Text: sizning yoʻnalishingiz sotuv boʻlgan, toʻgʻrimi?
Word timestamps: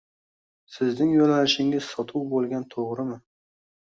sizning 0.77 1.11
yoʻnalishingiz 1.17 1.89
sotuv 1.89 2.23
boʻlgan, 2.31 2.65
toʻgʻrimi? 2.77 3.19